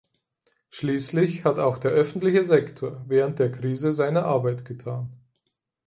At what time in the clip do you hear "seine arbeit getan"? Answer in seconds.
3.93-5.11